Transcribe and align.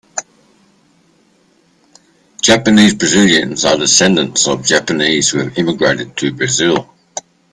Japanese-Brazilians 2.41 3.65
are 3.65 3.77
descendants 3.77 4.47
of 4.47 4.65
Japanese 4.65 5.29
who 5.29 5.37
have 5.37 5.55
immigrated 5.59 6.17
to 6.17 6.33
Brazil. 6.33 6.91